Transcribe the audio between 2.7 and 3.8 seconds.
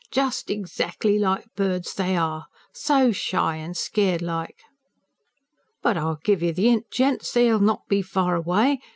so shy an'